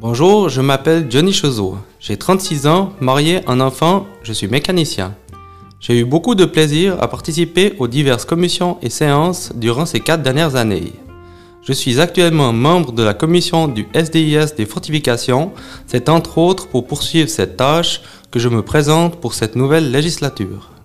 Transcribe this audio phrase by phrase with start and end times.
[0.00, 1.76] Bonjour, je m'appelle Johnny Chezot.
[2.00, 5.14] J'ai 36 ans, marié, un enfant, je suis mécanicien.
[5.78, 10.22] J'ai eu beaucoup de plaisir à participer aux diverses commissions et séances durant ces quatre
[10.22, 10.94] dernières années.
[11.62, 15.52] Je suis actuellement membre de la commission du SDIS des fortifications.
[15.86, 20.79] C'est entre autres pour poursuivre cette tâche que je me présente pour cette nouvelle législature.